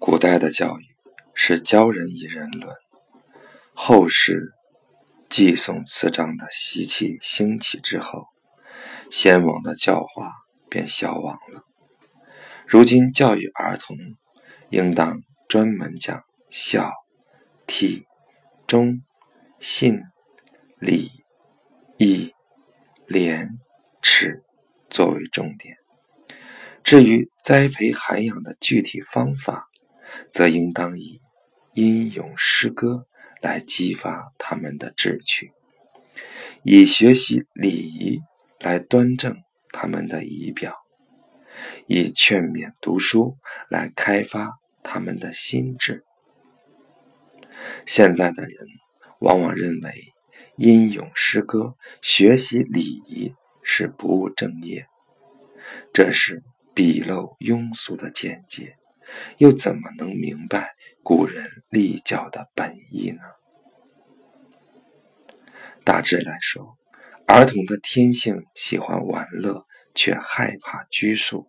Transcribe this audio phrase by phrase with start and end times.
[0.00, 0.86] 古代的教育
[1.34, 2.74] 是教人以人伦，
[3.74, 4.54] 后世
[5.28, 8.24] 祭诵词章的习气兴起之后，
[9.10, 10.32] 先王的教化
[10.70, 11.64] 便消亡了。
[12.66, 13.94] 如今教育儿童，
[14.70, 16.90] 应当专门讲孝、
[17.66, 18.04] 悌、
[18.66, 19.02] 忠、
[19.58, 20.00] 信、
[20.78, 21.10] 礼、
[21.98, 22.32] 义、
[23.06, 23.50] 廉、
[24.00, 24.42] 耻
[24.88, 25.76] 作为重点。
[26.82, 29.68] 至于栽培涵养的具体方法，
[30.28, 31.20] 则应当以
[31.74, 33.06] 吟咏诗歌
[33.40, 35.52] 来激发他们的志趣，
[36.62, 38.20] 以学习礼仪
[38.58, 40.74] 来端正他们的仪表，
[41.86, 43.36] 以劝勉读书
[43.68, 46.04] 来开发他们的心智。
[47.86, 48.66] 现在的人
[49.20, 50.12] 往往认为
[50.56, 54.86] 吟咏诗歌、学习礼仪是不务正业，
[55.92, 56.42] 这是
[56.74, 58.76] 鄙陋庸俗的见解。
[59.38, 63.20] 又怎么能明白古人立教的本意呢？
[65.84, 66.76] 大致来说，
[67.26, 71.46] 儿童的天性喜欢玩乐，却害怕拘束，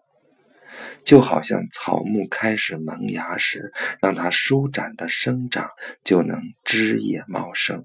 [1.03, 5.69] 就好像草木开始萌芽时，让它舒展的生长，
[6.03, 7.83] 就能枝叶茂盛；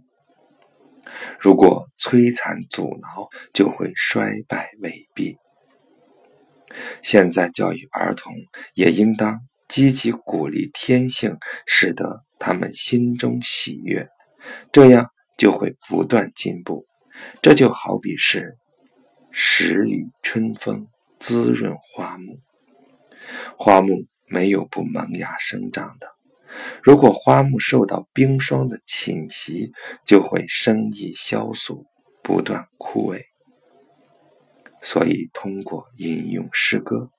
[1.38, 5.36] 如果摧残阻挠，就会衰败萎毕。
[7.02, 8.34] 现在教育儿童，
[8.74, 9.40] 也应当。
[9.68, 11.36] 积极鼓励天性，
[11.66, 14.08] 使得他们心中喜悦，
[14.72, 16.86] 这样就会不断进步。
[17.42, 18.56] 这就好比是
[19.30, 20.86] 时雨春风
[21.18, 22.40] 滋润花木，
[23.58, 26.08] 花木没有不萌芽生长的。
[26.82, 29.72] 如果花木受到冰霜的侵袭，
[30.04, 31.84] 就会生意萧索，
[32.22, 33.22] 不断枯萎。
[34.80, 37.10] 所以，通过吟咏诗歌。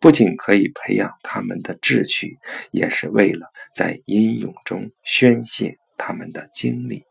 [0.00, 2.38] 不仅可以培养他们的志趣，
[2.70, 7.04] 也是为了在吟咏中宣泄他们的精力，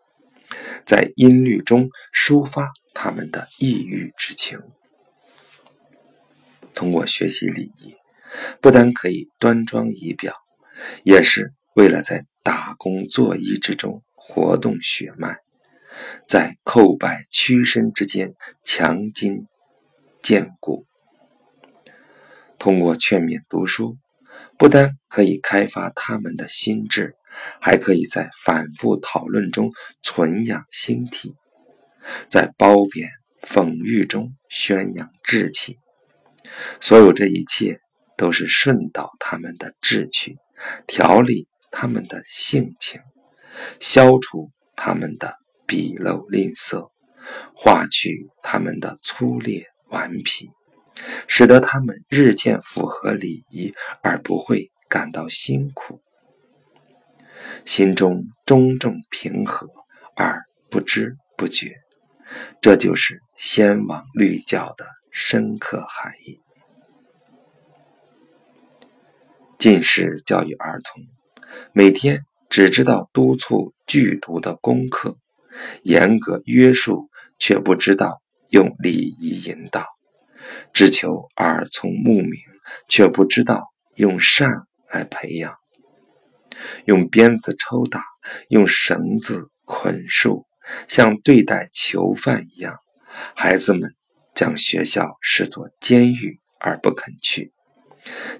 [0.86, 4.60] 在音律中抒发他们的抑郁之情。
[6.74, 7.96] 通过学习礼仪，
[8.62, 10.34] 不但可以端庄仪表，
[11.04, 15.38] 也是为了在打工作揖之中活动血脉，
[16.28, 19.46] 在叩拜屈身之间强筋
[20.22, 20.89] 健骨。
[22.60, 23.98] 通过劝勉读书，
[24.58, 27.16] 不单可以开发他们的心智，
[27.62, 29.72] 还可以在反复讨论中
[30.04, 31.36] 存养心体，
[32.30, 33.10] 在褒贬
[33.42, 35.80] 讽喻中宣扬志气。
[36.82, 37.80] 所有这一切
[38.18, 40.38] 都是顺导他们的志趣，
[40.86, 43.00] 调理他们的性情，
[43.80, 46.90] 消除他们的鄙陋吝啬，
[47.56, 50.50] 化去他们的粗劣顽皮。
[51.28, 56.02] 使得他们日渐符合礼仪，而不会感到辛苦，
[57.66, 59.68] 心中中正平和
[60.16, 61.76] 而不知不觉。
[62.62, 66.40] 这就是先王律教的深刻含义。
[69.58, 71.04] 近世教育儿童，
[71.74, 75.18] 每天只知道督促剧读的功课，
[75.84, 79.99] 严格约束，却不知道用礼仪引导。
[80.74, 82.34] 只求耳聪目明，
[82.88, 83.62] 却不知道
[83.96, 84.50] 用善
[84.92, 85.56] 来培养，
[86.86, 88.04] 用鞭子抽打，
[88.50, 90.46] 用绳子捆束，
[90.88, 92.78] 像对待囚犯一样。
[93.36, 93.96] 孩子们
[94.34, 97.52] 将学校视作监狱而不肯去，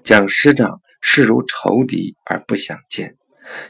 [0.04, 3.16] 将师长视如仇敌而不想见，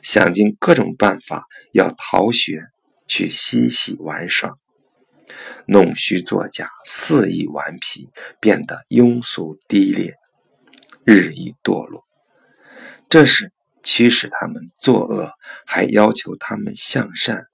[0.03, 2.63] 想尽各种办法要逃学
[3.07, 4.55] 去嬉戏玩耍。
[5.67, 8.11] 弄虚作假，肆意顽皮，
[8.41, 10.17] 变得庸俗低劣，
[11.05, 12.05] 日益堕落。
[13.09, 13.53] 这是
[13.83, 15.33] 驱使他们作恶，
[15.67, 17.47] 还要求他们向善，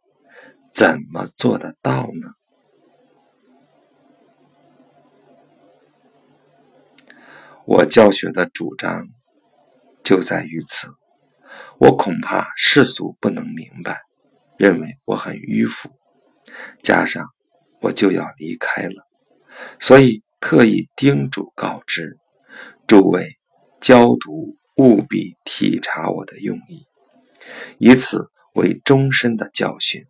[0.73, 2.33] 怎么做得到呢？
[7.65, 9.09] 我教学的主张
[10.05, 10.95] 就在于此。
[11.79, 14.03] 我恐怕世俗不能明白，
[14.57, 15.91] 认为我很迂腐，
[16.83, 17.36] 加上。
[17.81, 19.07] 我就要离开了，
[19.79, 22.19] 所以特意叮嘱告知
[22.87, 23.37] 诸位
[23.81, 26.87] 教读务必体察我的用意，
[27.79, 30.05] 以此为终身的教训。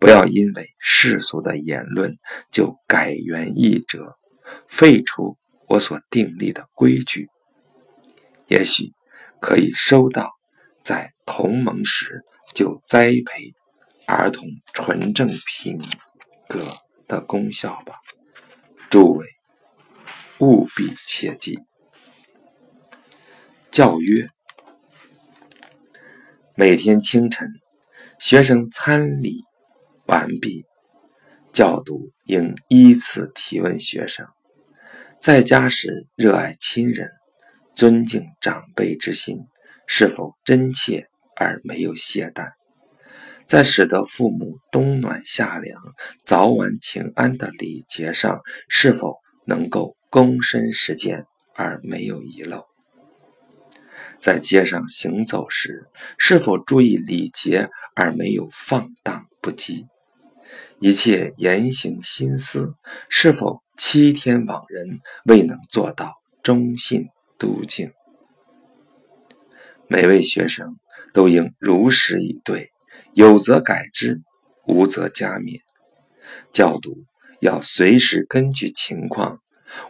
[0.00, 2.18] 不要因为世俗的言论
[2.50, 4.16] 就改元易辙，
[4.66, 5.36] 废除
[5.68, 7.28] 我所订立的规矩。
[8.48, 8.92] 也许
[9.40, 10.32] 可以收到
[10.82, 13.54] 在同盟时就栽培
[14.06, 15.80] 儿童纯正品。
[16.50, 16.66] 格
[17.06, 18.00] 的功效吧，
[18.90, 19.28] 诸位
[20.40, 21.60] 务必切记。
[23.70, 24.28] 教曰：
[26.56, 27.48] 每天清晨，
[28.18, 29.44] 学生参礼
[30.06, 30.66] 完毕，
[31.52, 34.26] 教督应依次提问学生。
[35.20, 37.12] 在家时热爱亲人、
[37.76, 39.38] 尊敬长辈之心
[39.86, 41.06] 是否真切
[41.36, 42.59] 而没有懈怠？
[43.50, 45.82] 在使得父母冬暖夏凉、
[46.24, 51.26] 早晚请安的礼节上，是否能够躬身实践
[51.56, 52.66] 而没有遗漏？
[54.20, 59.88] 在街上行走时，是否注意礼节而没有放荡不羁？
[60.78, 62.74] 一切言行心思，
[63.08, 63.60] 是否？
[63.76, 66.12] 七天往人未能做到
[66.42, 67.90] 忠信笃敬，
[69.88, 70.76] 每位学生
[71.14, 72.70] 都应如实以对，
[73.14, 74.22] 有则改之，
[74.66, 75.60] 无则加勉。
[76.52, 77.04] 教读
[77.40, 79.40] 要随时根据情况，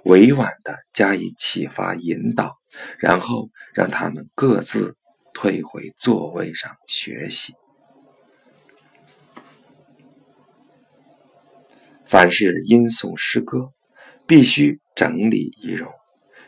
[0.05, 2.59] 委婉地加以启发引导，
[2.99, 4.97] 然后让他们各自
[5.35, 7.55] 退回座位上学习。
[12.05, 13.73] 凡是吟诵诗歌。
[14.27, 15.91] 必须整理仪容，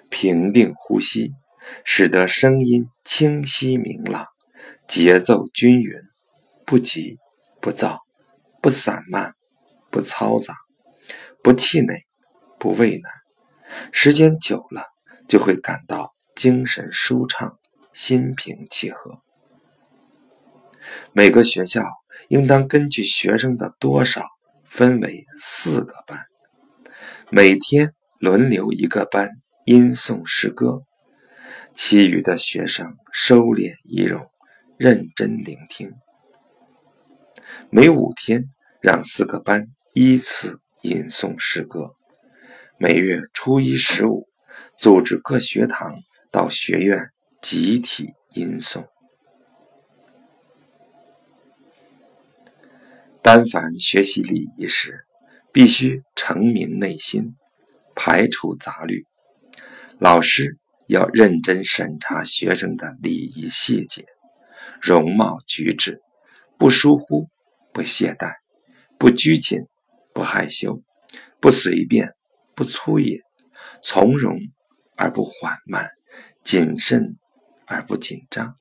[0.09, 1.33] 平定呼吸，
[1.85, 4.29] 使得声音清晰明朗，
[4.87, 5.93] 节奏均匀，
[6.65, 7.19] 不急
[7.61, 8.01] 不躁，
[8.61, 9.35] 不散漫，
[9.91, 10.57] 不嘈杂，
[11.43, 12.07] 不气馁，
[12.59, 13.13] 不畏难。
[13.91, 14.87] 时间久了，
[15.29, 17.59] 就会感到精神舒畅，
[17.93, 19.23] 心平气和。
[21.13, 21.83] 每个学校
[22.29, 24.27] 应当根据学生的多少，
[24.65, 26.27] 分为四个班。
[27.31, 29.31] 每天轮流一个班
[29.65, 30.83] 吟诵诗歌，
[31.75, 34.31] 其余的学生收敛仪容，
[34.77, 35.93] 认真聆听。
[37.71, 38.45] 每五天
[38.81, 41.95] 让四个班依次吟诵诗歌。
[42.79, 44.29] 每月初一、十五
[44.77, 45.95] 组织各学堂
[46.31, 47.11] 到学院
[47.41, 48.87] 集体吟诵。
[53.23, 55.07] 但凡学习礼仪时，
[55.53, 57.37] 必须澄明内心，
[57.95, 59.05] 排除杂虑。
[60.01, 60.59] 老师
[60.89, 64.05] 要认真审查学生的礼仪细节、
[64.81, 66.01] 容貌举止，
[66.59, 67.29] 不疏忽，
[67.73, 68.35] 不懈怠，
[68.99, 69.61] 不拘谨，
[70.13, 70.83] 不害羞，
[71.41, 72.13] 不随便，
[72.55, 73.21] 不粗野，
[73.83, 74.39] 从容
[74.97, 75.91] 而不缓慢，
[76.45, 77.17] 谨慎
[77.67, 78.57] 而不紧张。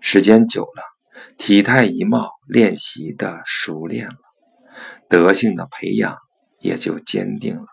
[0.00, 0.82] 时间久了，
[1.36, 4.16] 体态仪貌练习的熟练了。
[5.08, 6.16] 德性的培养
[6.60, 7.66] 也就坚定了。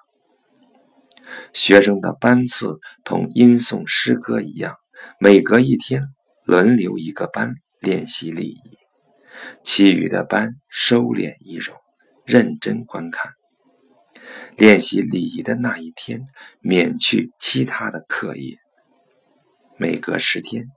[1.54, 4.76] 学生的班次同吟诵诗歌一样，
[5.20, 6.08] 每隔一天
[6.44, 8.78] 轮流一个班练习礼仪，
[9.64, 11.76] 其余的班收敛仪容，
[12.26, 13.34] 认真观看。
[14.58, 16.26] 练习礼仪的那一天，
[16.60, 18.58] 免去其他的课业。
[19.78, 20.68] 每隔十天，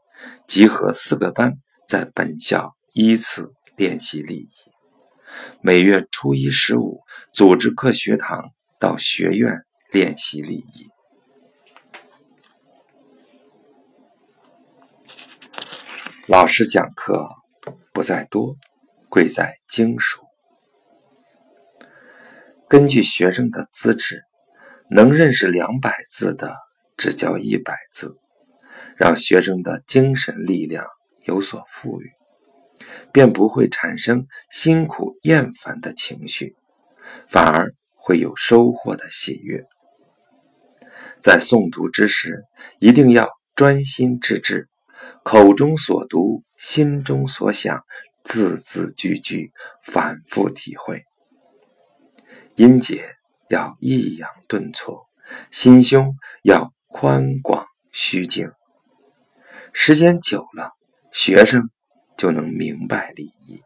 [0.46, 4.50] 集合四个班在本校依次练习礼仪。
[5.60, 7.02] 每月初一、十五，
[7.32, 10.88] 组织各学堂到学院练习礼仪。
[16.26, 17.28] 老师讲课
[17.94, 18.56] 不在多，
[19.08, 20.20] 贵在精熟。
[22.68, 24.24] 根据学生的资质，
[24.90, 26.56] 能认识两百字的，
[26.96, 28.16] 只教一百字，
[28.96, 30.84] 让学生的精神力量
[31.22, 32.10] 有所富裕。
[33.12, 36.56] 便不会产生辛苦厌烦的情绪，
[37.28, 39.64] 反而会有收获的喜悦。
[41.22, 42.42] 在诵读之时，
[42.80, 44.68] 一定要专心致志，
[45.22, 47.84] 口中所读，心中所想，
[48.22, 51.04] 字字句句反复体会。
[52.56, 53.16] 音节
[53.48, 55.06] 要抑扬顿挫，
[55.50, 58.50] 心胸要宽广虚静。
[59.72, 60.72] 时间久了，
[61.12, 61.70] 学生。
[62.16, 63.60] 就能明白礼仪，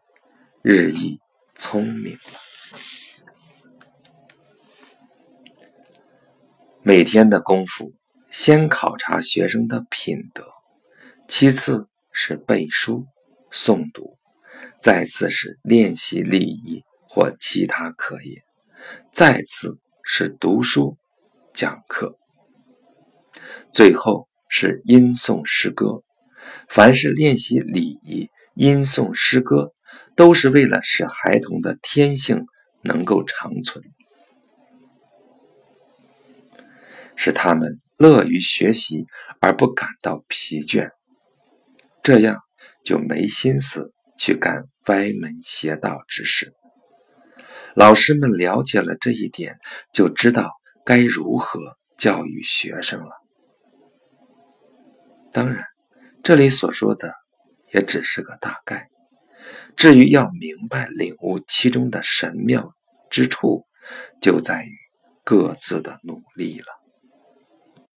[0.63, 1.19] 日益
[1.53, 2.39] 聪明了。
[6.81, 7.93] 每天的功夫，
[8.31, 10.51] 先考察学生的品德，
[11.29, 13.05] 其次是背书、
[13.51, 14.17] 诵读，
[14.81, 18.41] 再次是练习礼仪或其他课业，
[19.13, 20.97] 再次是读书、
[21.53, 22.17] 讲课，
[23.71, 26.01] 最后是吟诵诗歌。
[26.67, 28.29] 凡是练习礼仪。
[28.55, 29.71] 吟诵诗歌，
[30.17, 32.45] 都是为了使孩童的天性
[32.81, 33.81] 能够长存，
[37.15, 39.05] 使他们乐于学习
[39.39, 40.91] 而不感到疲倦，
[42.09, 42.39] 这样
[42.83, 46.55] 就没心思去干歪门邪道之事。
[47.75, 49.59] 老师们了解了这一点，
[49.93, 50.49] 就知道
[50.83, 51.59] 该如何
[51.99, 53.11] 教育学生了。
[55.31, 55.63] 当然，
[56.23, 57.13] 这里所说的。
[57.71, 58.87] 也只是个大概。
[59.75, 62.73] 至于要明白领悟其中的神妙
[63.11, 63.67] 之处，
[64.19, 64.75] 就在于
[65.23, 66.78] 各自的努力了。